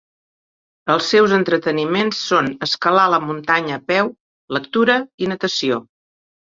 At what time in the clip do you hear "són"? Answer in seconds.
2.31-2.49